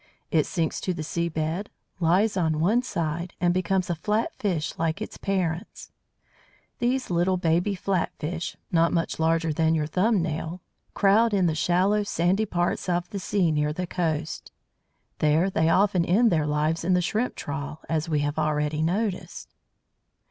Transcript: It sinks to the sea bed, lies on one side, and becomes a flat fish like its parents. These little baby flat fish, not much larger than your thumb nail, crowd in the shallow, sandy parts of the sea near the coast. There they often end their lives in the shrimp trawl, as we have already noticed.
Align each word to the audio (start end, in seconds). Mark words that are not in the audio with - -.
It 0.31 0.47
sinks 0.47 0.81
to 0.81 0.95
the 0.95 1.03
sea 1.03 1.29
bed, 1.29 1.69
lies 1.99 2.35
on 2.35 2.59
one 2.59 2.81
side, 2.81 3.35
and 3.39 3.53
becomes 3.53 3.87
a 3.87 3.93
flat 3.93 4.33
fish 4.33 4.73
like 4.79 4.99
its 4.99 5.15
parents. 5.17 5.91
These 6.79 7.11
little 7.11 7.37
baby 7.37 7.75
flat 7.75 8.11
fish, 8.17 8.57
not 8.71 8.91
much 8.91 9.19
larger 9.19 9.53
than 9.53 9.75
your 9.75 9.85
thumb 9.85 10.19
nail, 10.19 10.59
crowd 10.95 11.35
in 11.35 11.45
the 11.45 11.53
shallow, 11.53 12.01
sandy 12.01 12.47
parts 12.47 12.89
of 12.89 13.11
the 13.11 13.19
sea 13.19 13.51
near 13.51 13.73
the 13.73 13.85
coast. 13.85 14.51
There 15.19 15.51
they 15.51 15.69
often 15.69 16.03
end 16.03 16.31
their 16.31 16.47
lives 16.47 16.83
in 16.83 16.95
the 16.95 17.01
shrimp 17.03 17.35
trawl, 17.35 17.81
as 17.87 18.09
we 18.09 18.21
have 18.21 18.39
already 18.39 18.81
noticed. 18.81 19.53